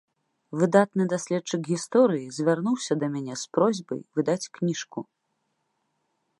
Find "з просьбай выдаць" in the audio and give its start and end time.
3.45-4.49